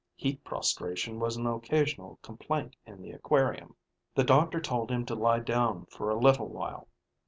[0.15, 3.75] Heat prostration was an occasional complaint in the aquarium.
[4.15, 6.87] The doctor told him to lie down for a little while.